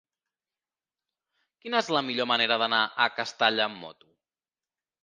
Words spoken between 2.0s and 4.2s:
millor manera d'anar a Castalla amb moto?